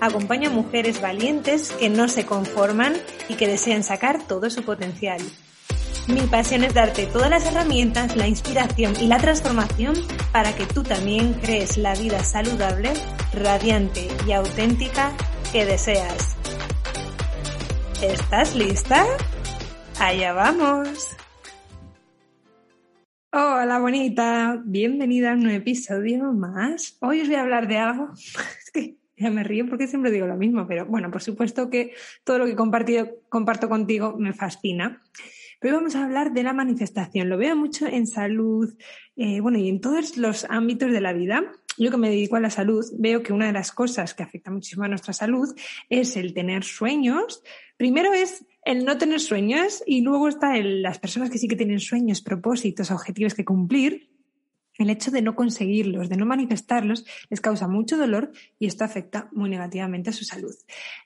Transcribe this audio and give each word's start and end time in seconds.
Acompaño 0.00 0.48
a 0.48 0.52
mujeres 0.52 1.00
valientes 1.00 1.72
que 1.72 1.90
no 1.90 2.08
se 2.08 2.24
conforman 2.24 2.94
y 3.28 3.34
que 3.34 3.46
desean 3.46 3.82
sacar 3.82 4.26
todo 4.26 4.48
su 4.48 4.62
potencial. 4.62 5.20
Mi 6.08 6.22
pasión 6.22 6.64
es 6.64 6.72
darte 6.72 7.06
todas 7.06 7.28
las 7.28 7.44
herramientas, 7.46 8.16
la 8.16 8.26
inspiración 8.26 8.94
y 9.00 9.06
la 9.06 9.18
transformación 9.18 9.94
para 10.32 10.54
que 10.54 10.64
tú 10.64 10.82
también 10.82 11.34
crees 11.34 11.76
la 11.76 11.94
vida 11.94 12.24
saludable, 12.24 12.92
radiante 13.34 14.08
y 14.26 14.32
auténtica 14.32 15.12
que 15.52 15.66
deseas. 15.66 16.36
¿Estás 18.02 18.56
lista? 18.56 19.04
Allá 19.98 20.32
vamos. 20.32 21.14
Hola 23.32 23.78
bonita, 23.78 24.60
bienvenida 24.64 25.30
a 25.30 25.34
un 25.34 25.44
nuevo 25.44 25.58
episodio 25.58 26.32
más. 26.32 26.96
Hoy 27.00 27.20
os 27.20 27.28
voy 27.28 27.36
a 27.36 27.42
hablar 27.42 27.68
de 27.68 27.78
algo, 27.78 28.08
ya 29.20 29.30
me 29.30 29.44
río 29.44 29.66
porque 29.68 29.86
siempre 29.86 30.10
digo 30.10 30.26
lo 30.26 30.36
mismo, 30.36 30.66
pero 30.66 30.86
bueno, 30.86 31.10
por 31.10 31.22
supuesto 31.22 31.68
que 31.68 31.92
todo 32.24 32.38
lo 32.38 32.46
que 32.46 32.56
comparto 33.28 33.68
contigo 33.68 34.16
me 34.18 34.32
fascina. 34.32 35.02
Pero 35.60 35.74
hoy 35.74 35.80
vamos 35.80 35.94
a 35.94 36.04
hablar 36.04 36.32
de 36.32 36.42
la 36.42 36.54
manifestación. 36.54 37.28
Lo 37.28 37.36
veo 37.36 37.54
mucho 37.54 37.86
en 37.86 38.06
salud, 38.06 38.74
eh, 39.16 39.40
bueno, 39.40 39.58
y 39.58 39.68
en 39.68 39.82
todos 39.82 40.16
los 40.16 40.46
ámbitos 40.48 40.90
de 40.90 41.02
la 41.02 41.12
vida. 41.12 41.42
Yo 41.76 41.90
que 41.90 41.98
me 41.98 42.08
dedico 42.08 42.36
a 42.36 42.40
la 42.40 42.48
salud, 42.48 42.84
veo 42.98 43.22
que 43.22 43.34
una 43.34 43.46
de 43.46 43.52
las 43.52 43.70
cosas 43.70 44.14
que 44.14 44.22
afecta 44.22 44.50
muchísimo 44.50 44.84
a 44.84 44.88
nuestra 44.88 45.12
salud 45.12 45.54
es 45.90 46.16
el 46.16 46.32
tener 46.32 46.64
sueños. 46.64 47.42
Primero 47.76 48.14
es 48.14 48.46
el 48.64 48.86
no 48.86 48.96
tener 48.96 49.20
sueños 49.20 49.82
y 49.86 50.00
luego 50.00 50.28
está 50.28 50.56
el, 50.56 50.80
las 50.80 50.98
personas 50.98 51.28
que 51.28 51.38
sí 51.38 51.46
que 51.46 51.56
tienen 51.56 51.80
sueños, 51.80 52.22
propósitos, 52.22 52.90
objetivos 52.90 53.34
que 53.34 53.44
cumplir. 53.44 54.08
El 54.80 54.88
hecho 54.88 55.10
de 55.10 55.20
no 55.20 55.34
conseguirlos, 55.34 56.08
de 56.08 56.16
no 56.16 56.24
manifestarlos, 56.24 57.04
les 57.28 57.42
causa 57.42 57.68
mucho 57.68 57.98
dolor 57.98 58.32
y 58.58 58.66
esto 58.66 58.82
afecta 58.82 59.28
muy 59.30 59.50
negativamente 59.50 60.08
a 60.08 60.14
su 60.14 60.24
salud. 60.24 60.54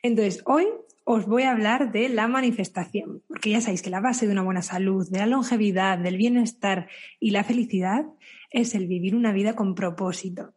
Entonces, 0.00 0.42
hoy 0.46 0.66
os 1.02 1.26
voy 1.26 1.42
a 1.42 1.50
hablar 1.50 1.90
de 1.90 2.08
la 2.08 2.28
manifestación, 2.28 3.24
porque 3.26 3.50
ya 3.50 3.60
sabéis 3.60 3.82
que 3.82 3.90
la 3.90 4.00
base 4.00 4.26
de 4.26 4.32
una 4.32 4.44
buena 4.44 4.62
salud, 4.62 5.10
de 5.10 5.18
la 5.18 5.26
longevidad, 5.26 5.98
del 5.98 6.16
bienestar 6.16 6.88
y 7.18 7.32
la 7.32 7.42
felicidad 7.42 8.06
es 8.50 8.76
el 8.76 8.86
vivir 8.86 9.16
una 9.16 9.32
vida 9.32 9.56
con 9.56 9.74
propósito. 9.74 10.54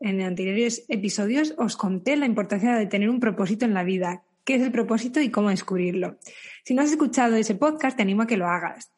En 0.00 0.20
anteriores 0.20 0.84
episodios 0.88 1.54
os 1.58 1.76
conté 1.76 2.16
la 2.16 2.26
importancia 2.26 2.74
de 2.74 2.86
tener 2.86 3.08
un 3.08 3.20
propósito 3.20 3.66
en 3.66 3.74
la 3.74 3.84
vida, 3.84 4.24
qué 4.42 4.56
es 4.56 4.62
el 4.62 4.72
propósito 4.72 5.20
y 5.20 5.30
cómo 5.30 5.50
descubrirlo. 5.50 6.18
Si 6.64 6.74
no 6.74 6.82
has 6.82 6.90
escuchado 6.90 7.36
ese 7.36 7.54
podcast, 7.54 7.96
te 7.96 8.02
animo 8.02 8.22
a 8.22 8.26
que 8.26 8.36
lo 8.36 8.48
hagas. 8.48 8.92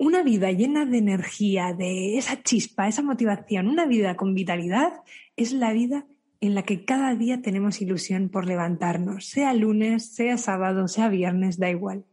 Una 0.00 0.22
vida 0.22 0.52
llena 0.52 0.86
de 0.86 0.98
energía, 0.98 1.74
de 1.74 2.18
esa 2.18 2.40
chispa, 2.40 2.86
esa 2.86 3.02
motivación, 3.02 3.66
una 3.66 3.84
vida 3.84 4.16
con 4.16 4.32
vitalidad, 4.32 4.92
es 5.34 5.52
la 5.52 5.72
vida 5.72 6.06
en 6.40 6.54
la 6.54 6.62
que 6.62 6.84
cada 6.84 7.16
día 7.16 7.42
tenemos 7.42 7.82
ilusión 7.82 8.28
por 8.28 8.46
levantarnos, 8.46 9.26
sea 9.26 9.52
lunes, 9.54 10.14
sea 10.14 10.38
sábado, 10.38 10.86
sea 10.86 11.08
viernes, 11.08 11.58
da 11.58 11.68
igual. 11.68 12.04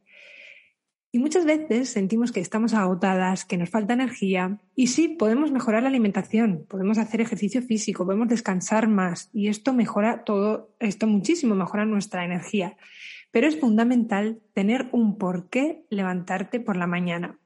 Y 1.12 1.20
muchas 1.20 1.46
veces 1.46 1.90
sentimos 1.90 2.32
que 2.32 2.40
estamos 2.40 2.74
agotadas, 2.74 3.46
que 3.46 3.56
nos 3.58 3.70
falta 3.70 3.94
energía. 3.94 4.60
Y 4.76 4.88
sí, 4.88 5.08
podemos 5.08 5.52
mejorar 5.52 5.84
la 5.84 5.90
alimentación, 5.90 6.66
podemos 6.68 6.98
hacer 6.98 7.22
ejercicio 7.22 7.62
físico, 7.62 8.04
podemos 8.04 8.28
descansar 8.28 8.88
más. 8.88 9.30
Y 9.32 9.48
esto 9.48 9.74
mejora 9.74 10.24
todo, 10.24 10.76
esto 10.80 11.06
muchísimo 11.06 11.54
mejora 11.54 11.86
nuestra 11.86 12.26
energía. 12.26 12.78
Pero 13.32 13.48
es 13.48 13.60
fundamental 13.60 14.42
tener 14.54 14.90
un 14.92 15.18
por 15.18 15.50
qué 15.50 15.86
levantarte 15.90 16.60
por 16.60 16.76
la 16.76 16.88
mañana. 16.88 17.40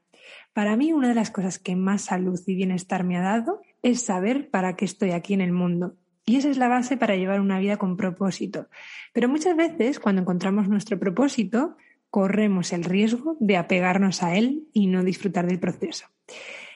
Para 0.53 0.75
mí, 0.75 0.93
una 0.93 1.09
de 1.09 1.15
las 1.15 1.31
cosas 1.31 1.59
que 1.59 1.75
más 1.75 2.03
salud 2.03 2.39
y 2.45 2.55
bienestar 2.55 3.03
me 3.03 3.17
ha 3.17 3.21
dado 3.21 3.61
es 3.81 4.01
saber 4.01 4.49
para 4.49 4.75
qué 4.75 4.85
estoy 4.85 5.11
aquí 5.11 5.33
en 5.33 5.41
el 5.41 5.51
mundo. 5.51 5.95
Y 6.25 6.35
esa 6.35 6.49
es 6.49 6.57
la 6.57 6.67
base 6.67 6.97
para 6.97 7.15
llevar 7.15 7.39
una 7.39 7.59
vida 7.59 7.77
con 7.77 7.97
propósito. 7.97 8.67
Pero 9.13 9.29
muchas 9.29 9.55
veces, 9.55 9.99
cuando 9.99 10.21
encontramos 10.21 10.67
nuestro 10.67 10.99
propósito, 10.99 11.75
corremos 12.09 12.73
el 12.73 12.83
riesgo 12.83 13.37
de 13.39 13.57
apegarnos 13.57 14.23
a 14.23 14.35
él 14.35 14.67
y 14.73 14.87
no 14.87 15.03
disfrutar 15.03 15.47
del 15.47 15.59
proceso. 15.59 16.05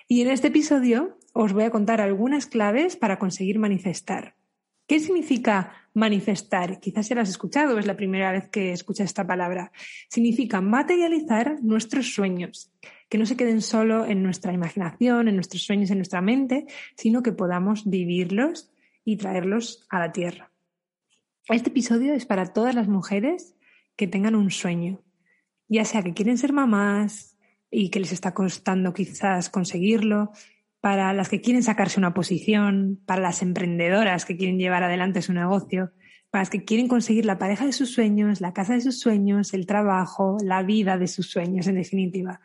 Y 0.08 0.22
en 0.22 0.30
este 0.30 0.48
episodio 0.48 1.18
os 1.34 1.54
voy 1.54 1.64
a 1.64 1.72
contar 1.72 2.02
algunas 2.02 2.46
claves 2.46 2.96
para 2.96 3.20
conseguir 3.20 3.60
manifestar. 3.60 4.36
¿Qué 4.88 5.00
significa 5.00 5.72
manifestar? 5.94 6.80
Quizás 6.80 7.08
ya 7.08 7.16
lo 7.16 7.22
has 7.22 7.30
escuchado, 7.30 7.80
es 7.80 7.88
la 7.88 7.96
primera 7.96 8.32
vez 8.32 8.50
que 8.50 8.74
escuchas 8.74 9.06
esta 9.06 9.26
palabra. 9.26 9.72
Significa 10.10 10.62
materializar 10.62 11.58
nuestros 11.64 12.14
sueños, 12.14 12.72
que 13.14 13.20
no 13.20 13.28
se 13.28 13.38
queden 13.38 13.62
solo 13.62 14.08
en 14.08 14.24
nuestra 14.24 14.54
imaginación, 14.54 15.28
en 15.28 15.36
nuestros 15.36 15.62
sueños, 15.62 15.92
en 15.92 16.00
nuestra 16.00 16.20
mente, 16.20 16.66
sino 16.98 17.22
que 17.22 17.32
podamos 17.32 17.88
vivirlos 17.88 18.72
y 19.06 19.18
traerlos 19.18 19.86
a 19.92 20.00
la 20.00 20.12
tierra. 20.12 20.52
Este 21.48 21.70
episodio 21.70 22.16
es 22.16 22.26
para 22.26 22.54
todas 22.54 22.74
las 22.74 22.88
mujeres 22.88 23.56
que 23.96 24.08
tengan 24.08 24.34
un 24.34 24.50
sueño, 24.50 25.04
ya 25.68 25.86
sea 25.86 26.02
que 26.02 26.16
quieren 26.16 26.40
ser 26.40 26.54
mamás 26.54 27.38
y 27.70 27.92
que 27.92 28.00
les 28.00 28.14
está 28.14 28.34
costando 28.34 28.96
quizás 28.96 29.52
conseguirlo, 29.52 30.32
para 30.82 31.14
las 31.14 31.30
que 31.30 31.40
quieren 31.40 31.62
sacarse 31.62 32.00
una 32.00 32.16
posición, 32.16 33.00
para 33.06 33.22
las 33.22 33.44
emprendedoras 33.44 34.26
que 34.26 34.38
quieren 34.38 34.58
llevar 34.58 34.82
adelante 34.82 35.22
su 35.22 35.34
negocio, 35.34 35.92
para 36.32 36.42
las 36.42 36.50
que 36.50 36.66
quieren 36.66 36.88
conseguir 36.88 37.28
la 37.28 37.38
pareja 37.38 37.68
de 37.68 37.74
sus 37.74 37.94
sueños, 37.94 38.42
la 38.42 38.54
casa 38.54 38.74
de 38.74 38.82
sus 38.82 39.00
sueños, 39.00 39.54
el 39.54 39.68
trabajo, 39.68 40.38
la 40.44 40.64
vida 40.64 40.98
de 40.98 41.08
sus 41.08 41.30
sueños, 41.30 41.68
en 41.68 41.76
definitiva. 41.76 42.42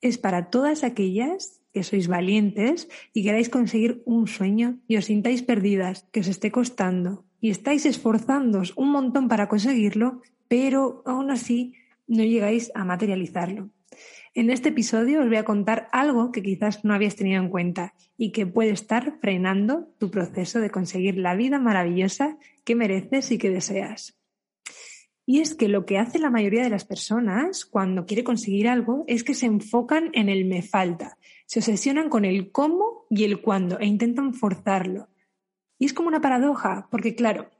Es 0.00 0.18
para 0.18 0.50
todas 0.50 0.84
aquellas 0.84 1.60
que 1.72 1.82
sois 1.82 2.06
valientes 2.06 2.88
y 3.12 3.24
queráis 3.24 3.48
conseguir 3.48 4.02
un 4.06 4.26
sueño 4.28 4.78
y 4.86 4.96
os 4.96 5.06
sintáis 5.06 5.42
perdidas, 5.42 6.06
que 6.12 6.20
os 6.20 6.28
esté 6.28 6.50
costando 6.50 7.24
y 7.40 7.50
estáis 7.50 7.84
esforzándoos 7.84 8.72
un 8.76 8.90
montón 8.90 9.28
para 9.28 9.48
conseguirlo, 9.48 10.22
pero 10.48 11.02
aún 11.04 11.30
así 11.30 11.74
no 12.06 12.22
llegáis 12.22 12.70
a 12.74 12.84
materializarlo. 12.84 13.70
En 14.34 14.50
este 14.50 14.70
episodio 14.70 15.20
os 15.20 15.28
voy 15.28 15.36
a 15.36 15.44
contar 15.44 15.88
algo 15.92 16.32
que 16.32 16.42
quizás 16.42 16.84
no 16.84 16.94
habías 16.94 17.16
tenido 17.16 17.42
en 17.42 17.50
cuenta 17.50 17.94
y 18.16 18.32
que 18.32 18.46
puede 18.46 18.70
estar 18.70 19.18
frenando 19.20 19.88
tu 19.98 20.10
proceso 20.10 20.60
de 20.60 20.70
conseguir 20.70 21.18
la 21.18 21.36
vida 21.36 21.58
maravillosa 21.58 22.38
que 22.64 22.74
mereces 22.74 23.30
y 23.30 23.38
que 23.38 23.50
deseas. 23.50 24.16
Y 25.26 25.40
es 25.40 25.54
que 25.54 25.68
lo 25.68 25.86
que 25.86 25.98
hace 25.98 26.18
la 26.18 26.30
mayoría 26.30 26.62
de 26.62 26.70
las 26.70 26.84
personas 26.84 27.64
cuando 27.64 28.04
quiere 28.04 28.24
conseguir 28.24 28.68
algo 28.68 29.04
es 29.06 29.24
que 29.24 29.34
se 29.34 29.46
enfocan 29.46 30.10
en 30.12 30.28
el 30.28 30.44
me 30.44 30.62
falta, 30.62 31.16
se 31.46 31.60
obsesionan 31.60 32.10
con 32.10 32.24
el 32.24 32.52
cómo 32.52 33.06
y 33.08 33.24
el 33.24 33.40
cuándo 33.40 33.78
e 33.78 33.86
intentan 33.86 34.34
forzarlo. 34.34 35.08
Y 35.78 35.86
es 35.86 35.94
como 35.94 36.08
una 36.08 36.20
paradoja, 36.20 36.88
porque 36.90 37.14
claro, 37.14 37.50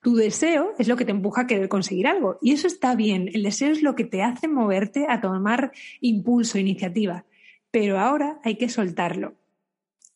tu 0.00 0.14
deseo 0.14 0.74
es 0.78 0.86
lo 0.88 0.96
que 0.96 1.04
te 1.04 1.10
empuja 1.10 1.42
a 1.42 1.46
querer 1.46 1.68
conseguir 1.68 2.06
algo 2.06 2.38
y 2.40 2.52
eso 2.52 2.66
está 2.66 2.94
bien, 2.94 3.30
el 3.32 3.42
deseo 3.42 3.70
es 3.70 3.82
lo 3.82 3.94
que 3.94 4.04
te 4.04 4.22
hace 4.22 4.48
moverte 4.48 5.06
a 5.08 5.20
tomar 5.20 5.72
impulso, 6.00 6.58
iniciativa, 6.58 7.24
pero 7.70 7.98
ahora 7.98 8.40
hay 8.44 8.56
que 8.56 8.68
soltarlo. 8.68 9.34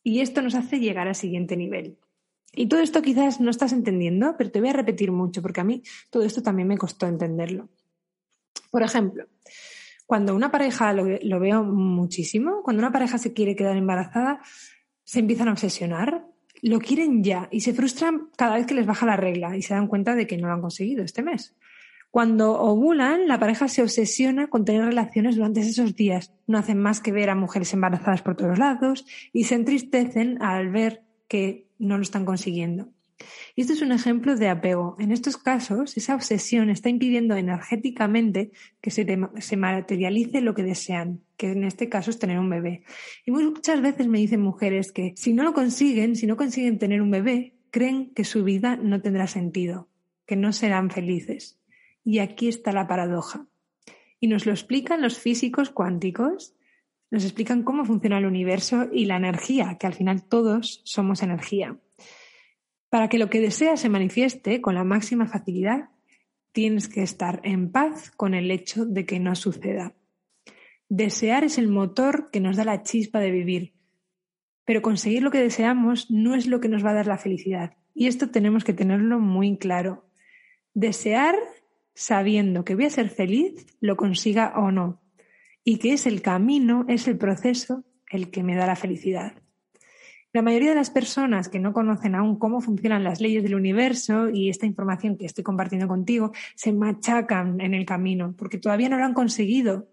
Y 0.04 0.20
esto 0.20 0.42
nos 0.42 0.54
hace 0.54 0.80
llegar 0.80 1.08
al 1.08 1.14
siguiente 1.14 1.56
nivel. 1.56 1.96
Y 2.54 2.66
todo 2.66 2.80
esto 2.80 3.00
quizás 3.00 3.40
no 3.40 3.50
estás 3.50 3.72
entendiendo, 3.72 4.34
pero 4.36 4.50
te 4.50 4.60
voy 4.60 4.68
a 4.68 4.74
repetir 4.74 5.10
mucho 5.10 5.40
porque 5.40 5.60
a 5.60 5.64
mí 5.64 5.82
todo 6.10 6.22
esto 6.22 6.42
también 6.42 6.68
me 6.68 6.76
costó 6.76 7.06
entenderlo. 7.06 7.68
Por 8.70 8.82
ejemplo, 8.82 9.26
cuando 10.06 10.34
una 10.34 10.50
pareja, 10.50 10.92
lo, 10.92 11.40
veo 11.40 11.64
muchísimo, 11.64 12.62
cuando 12.62 12.80
una 12.80 12.92
pareja 12.92 13.16
se 13.16 13.32
quiere 13.32 13.56
quedar 13.56 13.76
embarazada, 13.76 14.40
se 15.04 15.20
empiezan 15.20 15.48
a 15.48 15.52
obsesionar, 15.52 16.26
lo 16.60 16.78
quieren 16.78 17.24
ya 17.24 17.48
y 17.50 17.60
se 17.60 17.72
frustran 17.72 18.28
cada 18.36 18.56
vez 18.56 18.66
que 18.66 18.74
les 18.74 18.86
baja 18.86 19.06
la 19.06 19.16
regla 19.16 19.56
y 19.56 19.62
se 19.62 19.74
dan 19.74 19.88
cuenta 19.88 20.14
de 20.14 20.26
que 20.26 20.36
no 20.36 20.48
lo 20.48 20.54
han 20.54 20.60
conseguido 20.60 21.02
este 21.02 21.22
mes. 21.22 21.56
Cuando 22.10 22.60
ovulan, 22.60 23.26
la 23.26 23.40
pareja 23.40 23.68
se 23.68 23.80
obsesiona 23.80 24.48
con 24.48 24.66
tener 24.66 24.84
relaciones 24.84 25.36
durante 25.36 25.60
esos 25.60 25.96
días. 25.96 26.34
No 26.46 26.58
hacen 26.58 26.78
más 26.78 27.00
que 27.00 27.10
ver 27.10 27.30
a 27.30 27.34
mujeres 27.34 27.72
embarazadas 27.72 28.20
por 28.20 28.36
todos 28.36 28.58
lados 28.58 29.06
y 29.32 29.44
se 29.44 29.54
entristecen 29.54 30.42
al 30.42 30.70
ver 30.70 31.04
que 31.32 31.64
no 31.78 31.96
lo 31.96 32.02
están 32.02 32.26
consiguiendo. 32.26 32.90
Y 33.56 33.62
esto 33.62 33.72
es 33.72 33.80
un 33.80 33.90
ejemplo 33.90 34.36
de 34.36 34.50
apego. 34.50 34.96
En 34.98 35.12
estos 35.12 35.38
casos, 35.38 35.96
esa 35.96 36.14
obsesión 36.14 36.68
está 36.68 36.90
impidiendo 36.90 37.34
energéticamente 37.36 38.52
que 38.82 38.90
se, 38.90 39.06
se, 39.38 39.56
materialice 39.56 40.42
lo 40.42 40.52
que 40.52 40.62
desean, 40.62 41.22
que 41.38 41.52
en 41.52 41.64
este 41.64 41.88
caso 41.88 42.10
es 42.10 42.18
tener 42.18 42.38
un 42.38 42.50
bebé. 42.50 42.82
Y 43.24 43.30
muchas 43.30 43.80
veces 43.80 44.08
me 44.08 44.18
dicen 44.18 44.42
mujeres 44.42 44.92
que 44.92 45.14
si 45.16 45.32
no 45.32 45.42
lo 45.42 45.54
consiguen, 45.54 46.16
si 46.16 46.26
no 46.26 46.36
consiguen 46.36 46.78
tener 46.78 47.00
un 47.00 47.10
bebé, 47.10 47.54
creen 47.70 48.12
que 48.14 48.24
su 48.24 48.44
vida 48.44 48.76
no 48.76 49.00
tendrá 49.00 49.26
sentido, 49.26 49.88
que 50.26 50.36
no 50.36 50.52
serán 50.52 50.90
felices. 50.90 51.58
Y 52.04 52.18
aquí 52.18 52.48
está 52.48 52.72
la 52.72 52.86
paradoja. 52.86 53.46
Y 54.20 54.26
nos 54.26 54.44
lo 54.44 54.52
explican 54.52 55.00
los 55.00 55.18
físicos 55.18 55.70
cuánticos, 55.70 56.54
nos 57.12 57.24
explican 57.24 57.62
cómo 57.62 57.84
funciona 57.84 58.16
el 58.16 58.24
universo 58.24 58.88
y 58.90 59.04
la 59.04 59.18
energía, 59.18 59.76
que 59.78 59.86
al 59.86 59.92
final 59.92 60.24
todos 60.24 60.80
somos 60.84 61.22
energía. 61.22 61.76
Para 62.88 63.08
que 63.08 63.18
lo 63.18 63.28
que 63.28 63.42
deseas 63.42 63.80
se 63.80 63.90
manifieste 63.90 64.62
con 64.62 64.74
la 64.74 64.82
máxima 64.82 65.26
facilidad, 65.26 65.90
tienes 66.52 66.88
que 66.88 67.02
estar 67.02 67.42
en 67.44 67.70
paz 67.70 68.10
con 68.12 68.32
el 68.32 68.50
hecho 68.50 68.86
de 68.86 69.04
que 69.04 69.20
no 69.20 69.34
suceda. 69.34 69.94
Desear 70.88 71.44
es 71.44 71.58
el 71.58 71.68
motor 71.68 72.30
que 72.30 72.40
nos 72.40 72.56
da 72.56 72.64
la 72.64 72.82
chispa 72.82 73.20
de 73.20 73.30
vivir, 73.30 73.74
pero 74.64 74.80
conseguir 74.80 75.22
lo 75.22 75.30
que 75.30 75.42
deseamos 75.42 76.10
no 76.10 76.34
es 76.34 76.46
lo 76.46 76.60
que 76.60 76.68
nos 76.68 76.82
va 76.82 76.92
a 76.92 76.94
dar 76.94 77.06
la 77.06 77.18
felicidad. 77.18 77.76
Y 77.94 78.06
esto 78.06 78.30
tenemos 78.30 78.64
que 78.64 78.72
tenerlo 78.72 79.18
muy 79.20 79.58
claro. 79.58 80.06
Desear 80.72 81.34
sabiendo 81.94 82.64
que 82.64 82.74
voy 82.74 82.86
a 82.86 82.90
ser 82.90 83.10
feliz, 83.10 83.66
lo 83.80 83.96
consiga 83.96 84.54
o 84.56 84.70
no. 84.70 85.02
Y 85.64 85.78
que 85.78 85.92
es 85.92 86.06
el 86.06 86.22
camino, 86.22 86.84
es 86.88 87.06
el 87.08 87.18
proceso 87.18 87.84
el 88.10 88.30
que 88.30 88.42
me 88.42 88.56
da 88.56 88.66
la 88.66 88.76
felicidad. 88.76 89.34
La 90.34 90.40
mayoría 90.40 90.70
de 90.70 90.76
las 90.76 90.90
personas 90.90 91.50
que 91.50 91.58
no 91.58 91.74
conocen 91.74 92.14
aún 92.14 92.38
cómo 92.38 92.62
funcionan 92.62 93.04
las 93.04 93.20
leyes 93.20 93.42
del 93.42 93.54
universo 93.54 94.30
y 94.30 94.48
esta 94.48 94.64
información 94.64 95.18
que 95.18 95.26
estoy 95.26 95.44
compartiendo 95.44 95.88
contigo 95.88 96.32
se 96.54 96.72
machacan 96.72 97.60
en 97.60 97.74
el 97.74 97.84
camino 97.84 98.34
porque 98.36 98.56
todavía 98.56 98.88
no 98.88 98.96
lo 98.96 99.04
han 99.04 99.12
conseguido 99.12 99.90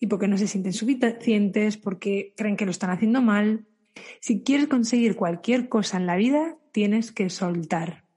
y 0.00 0.08
porque 0.08 0.26
no 0.26 0.36
se 0.36 0.48
sienten 0.48 0.72
suficientes, 0.72 1.76
porque 1.76 2.34
creen 2.36 2.56
que 2.56 2.64
lo 2.64 2.72
están 2.72 2.90
haciendo 2.90 3.22
mal, 3.22 3.66
si 4.20 4.42
quieres 4.42 4.68
conseguir 4.68 5.16
cualquier 5.16 5.68
cosa 5.68 5.96
en 5.96 6.06
la 6.06 6.16
vida, 6.16 6.56
tienes 6.72 7.12
que 7.12 7.30
soltar. 7.30 8.07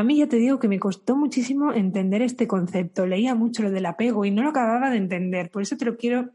A 0.00 0.02
mí 0.02 0.16
ya 0.16 0.26
te 0.26 0.38
digo 0.38 0.58
que 0.58 0.66
me 0.66 0.78
costó 0.78 1.14
muchísimo 1.14 1.74
entender 1.74 2.22
este 2.22 2.48
concepto. 2.48 3.04
Leía 3.04 3.34
mucho 3.34 3.62
lo 3.62 3.70
del 3.70 3.84
apego 3.84 4.24
y 4.24 4.30
no 4.30 4.42
lo 4.42 4.48
acababa 4.48 4.88
de 4.88 4.96
entender. 4.96 5.50
Por 5.50 5.60
eso 5.60 5.76
te 5.76 5.84
lo 5.84 5.98
quiero 5.98 6.30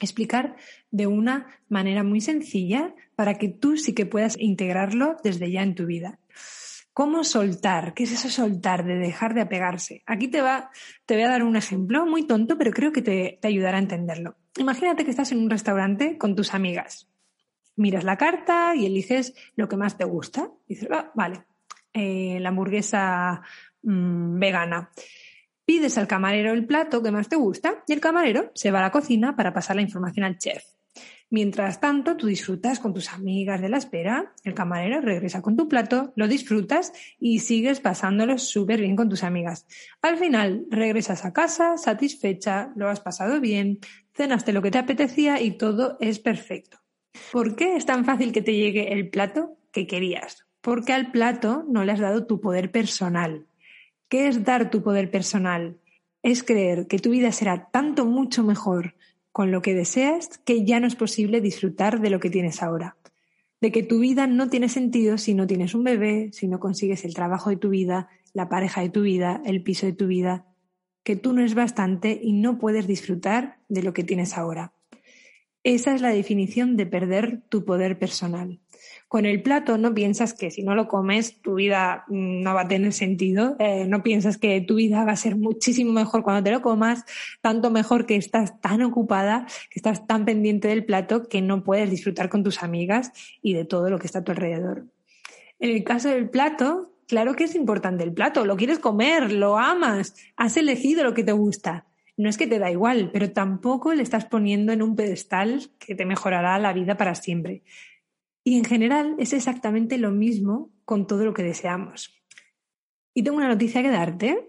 explicar 0.00 0.56
de 0.90 1.06
una 1.06 1.46
manera 1.68 2.02
muy 2.02 2.20
sencilla 2.20 2.96
para 3.14 3.34
que 3.34 3.50
tú 3.50 3.76
sí 3.76 3.94
que 3.94 4.04
puedas 4.04 4.36
integrarlo 4.36 5.14
desde 5.22 5.48
ya 5.48 5.62
en 5.62 5.76
tu 5.76 5.86
vida. 5.86 6.18
¿Cómo 6.92 7.22
soltar? 7.22 7.94
¿Qué 7.94 8.02
es 8.02 8.10
eso 8.10 8.30
soltar, 8.30 8.84
de 8.84 8.96
dejar 8.96 9.32
de 9.32 9.42
apegarse? 9.42 10.02
Aquí 10.04 10.26
te, 10.26 10.40
va, 10.40 10.72
te 11.06 11.14
voy 11.14 11.22
a 11.22 11.28
dar 11.28 11.44
un 11.44 11.54
ejemplo 11.54 12.04
muy 12.04 12.26
tonto, 12.26 12.58
pero 12.58 12.72
creo 12.72 12.90
que 12.90 13.02
te, 13.02 13.38
ayudará 13.44 13.76
a 13.76 13.82
entenderlo. 13.82 14.34
Imagínate 14.56 15.04
que 15.04 15.12
estás 15.12 15.30
en 15.30 15.38
un 15.38 15.50
restaurante 15.50 16.18
con 16.18 16.34
tus 16.34 16.52
amigas 16.52 17.06
miras 17.76 18.02
la 18.02 18.16
carta 18.16 18.74
y 18.74 18.86
eliges 18.86 19.34
lo 19.54 19.68
que 19.68 19.76
más 19.76 19.96
te 19.96 20.04
gusta. 20.04 20.50
Y 20.66 20.74
dices, 20.74 20.88
vale, 21.14 21.44
eh, 21.92 22.38
la 22.40 22.50
hamburguesa 22.50 23.42
mm, 23.82 24.38
vegana. 24.38 24.90
Pides 25.64 25.98
al 25.98 26.08
camarero 26.08 26.52
el 26.52 26.66
plato 26.66 27.02
que 27.02 27.10
más 27.10 27.28
te 27.28 27.36
gusta 27.36 27.84
y 27.86 27.92
el 27.92 28.00
camarero 28.00 28.50
se 28.54 28.70
va 28.70 28.78
a 28.78 28.82
la 28.82 28.90
cocina 28.90 29.36
para 29.36 29.52
pasar 29.52 29.76
la 29.76 29.82
información 29.82 30.24
al 30.24 30.38
chef. 30.38 30.64
Mientras 31.30 31.78
tanto, 31.78 32.16
tú 32.16 32.26
disfrutas 32.26 32.78
con 32.78 32.94
tus 32.94 33.12
amigas 33.12 33.60
de 33.60 33.68
la 33.68 33.76
espera, 33.76 34.32
el 34.44 34.54
camarero 34.54 35.02
regresa 35.02 35.42
con 35.42 35.58
tu 35.58 35.68
plato, 35.68 36.14
lo 36.16 36.26
disfrutas 36.26 36.94
y 37.20 37.40
sigues 37.40 37.80
pasándolo 37.80 38.38
súper 38.38 38.80
bien 38.80 38.96
con 38.96 39.10
tus 39.10 39.24
amigas. 39.24 39.66
Al 40.00 40.16
final, 40.16 40.64
regresas 40.70 41.26
a 41.26 41.34
casa 41.34 41.76
satisfecha, 41.76 42.72
lo 42.76 42.88
has 42.88 43.00
pasado 43.00 43.40
bien, 43.40 43.78
cenaste 44.14 44.54
lo 44.54 44.62
que 44.62 44.70
te 44.70 44.78
apetecía 44.78 45.42
y 45.42 45.58
todo 45.58 45.98
es 46.00 46.18
perfecto. 46.18 46.78
¿Por 47.30 47.56
qué 47.56 47.76
es 47.76 47.84
tan 47.84 48.06
fácil 48.06 48.32
que 48.32 48.42
te 48.42 48.54
llegue 48.54 48.94
el 48.94 49.10
plato 49.10 49.58
que 49.70 49.86
querías? 49.86 50.47
Porque 50.60 50.92
al 50.92 51.10
plato 51.10 51.64
no 51.68 51.84
le 51.84 51.92
has 51.92 52.00
dado 52.00 52.26
tu 52.26 52.40
poder 52.40 52.70
personal. 52.70 53.46
¿Qué 54.08 54.28
es 54.28 54.44
dar 54.44 54.70
tu 54.70 54.82
poder 54.82 55.10
personal? 55.10 55.78
Es 56.22 56.42
creer 56.42 56.86
que 56.86 56.98
tu 56.98 57.10
vida 57.10 57.32
será 57.32 57.68
tanto 57.70 58.06
mucho 58.06 58.42
mejor 58.42 58.94
con 59.32 59.52
lo 59.52 59.62
que 59.62 59.74
deseas 59.74 60.38
que 60.38 60.64
ya 60.64 60.80
no 60.80 60.86
es 60.86 60.96
posible 60.96 61.40
disfrutar 61.40 62.00
de 62.00 62.10
lo 62.10 62.18
que 62.18 62.30
tienes 62.30 62.62
ahora. 62.62 62.96
De 63.60 63.70
que 63.70 63.82
tu 63.82 64.00
vida 64.00 64.26
no 64.26 64.48
tiene 64.48 64.68
sentido 64.68 65.18
si 65.18 65.34
no 65.34 65.46
tienes 65.46 65.74
un 65.74 65.84
bebé, 65.84 66.30
si 66.32 66.48
no 66.48 66.58
consigues 66.58 67.04
el 67.04 67.14
trabajo 67.14 67.50
de 67.50 67.56
tu 67.56 67.68
vida, 67.68 68.08
la 68.32 68.48
pareja 68.48 68.80
de 68.80 68.88
tu 68.88 69.02
vida, 69.02 69.42
el 69.44 69.62
piso 69.62 69.86
de 69.86 69.92
tu 69.92 70.06
vida, 70.06 70.46
que 71.02 71.16
tú 71.16 71.32
no 71.32 71.44
es 71.44 71.54
bastante 71.54 72.20
y 72.22 72.32
no 72.32 72.58
puedes 72.58 72.86
disfrutar 72.86 73.58
de 73.68 73.82
lo 73.82 73.92
que 73.92 74.04
tienes 74.04 74.36
ahora. 74.36 74.72
Esa 75.64 75.94
es 75.94 76.00
la 76.00 76.10
definición 76.10 76.76
de 76.76 76.86
perder 76.86 77.42
tu 77.48 77.64
poder 77.64 77.98
personal. 77.98 78.60
Con 79.08 79.24
el 79.24 79.42
plato 79.42 79.78
no 79.78 79.94
piensas 79.94 80.34
que 80.34 80.50
si 80.50 80.62
no 80.62 80.74
lo 80.74 80.86
comes 80.86 81.40
tu 81.40 81.54
vida 81.54 82.04
no 82.08 82.52
va 82.52 82.62
a 82.62 82.68
tener 82.68 82.92
sentido, 82.92 83.56
eh, 83.58 83.86
no 83.86 84.02
piensas 84.02 84.36
que 84.36 84.60
tu 84.60 84.74
vida 84.74 85.02
va 85.04 85.12
a 85.12 85.16
ser 85.16 85.34
muchísimo 85.34 85.92
mejor 85.92 86.22
cuando 86.22 86.44
te 86.44 86.50
lo 86.50 86.60
comas, 86.60 87.04
tanto 87.40 87.70
mejor 87.70 88.04
que 88.04 88.16
estás 88.16 88.60
tan 88.60 88.82
ocupada, 88.82 89.46
que 89.70 89.78
estás 89.78 90.06
tan 90.06 90.26
pendiente 90.26 90.68
del 90.68 90.84
plato 90.84 91.26
que 91.26 91.40
no 91.40 91.64
puedes 91.64 91.90
disfrutar 91.90 92.28
con 92.28 92.44
tus 92.44 92.62
amigas 92.62 93.12
y 93.40 93.54
de 93.54 93.64
todo 93.64 93.88
lo 93.88 93.98
que 93.98 94.06
está 94.06 94.18
a 94.18 94.24
tu 94.24 94.32
alrededor. 94.32 94.84
En 95.58 95.70
el 95.70 95.84
caso 95.84 96.10
del 96.10 96.28
plato, 96.28 96.92
claro 97.06 97.34
que 97.34 97.44
es 97.44 97.54
importante 97.54 98.04
el 98.04 98.12
plato, 98.12 98.44
lo 98.44 98.58
quieres 98.58 98.78
comer, 98.78 99.32
lo 99.32 99.56
amas, 99.56 100.14
has 100.36 100.58
elegido 100.58 101.02
lo 101.02 101.14
que 101.14 101.24
te 101.24 101.32
gusta 101.32 101.86
no 102.18 102.28
es 102.28 102.36
que 102.36 102.48
te 102.48 102.58
da 102.58 102.68
igual, 102.70 103.10
pero 103.12 103.30
tampoco 103.30 103.94
le 103.94 104.02
estás 104.02 104.24
poniendo 104.24 104.72
en 104.72 104.82
un 104.82 104.96
pedestal 104.96 105.70
que 105.78 105.94
te 105.94 106.04
mejorará 106.04 106.58
la 106.58 106.72
vida 106.72 106.96
para 106.96 107.14
siempre. 107.14 107.62
Y 108.48 108.56
en 108.56 108.64
general 108.64 109.14
es 109.18 109.34
exactamente 109.34 109.98
lo 109.98 110.10
mismo 110.10 110.72
con 110.86 111.06
todo 111.06 111.26
lo 111.26 111.34
que 111.34 111.42
deseamos. 111.42 112.18
Y 113.12 113.22
tengo 113.22 113.36
una 113.36 113.48
noticia 113.48 113.82
que 113.82 113.90
darte, 113.90 114.48